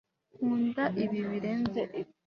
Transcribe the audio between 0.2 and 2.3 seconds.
Nkunda ibi birenze ibyo